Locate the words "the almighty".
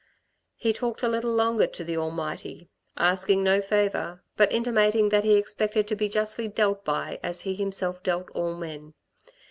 1.83-2.67